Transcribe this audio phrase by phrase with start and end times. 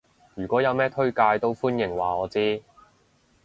[0.33, 2.63] 如果有咩推介都歡迎話我知